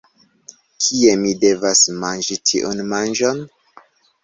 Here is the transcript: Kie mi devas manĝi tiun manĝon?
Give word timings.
Kie 0.85 1.11
mi 1.25 1.35
devas 1.43 1.85
manĝi 2.05 2.39
tiun 2.53 2.83
manĝon? 2.95 3.47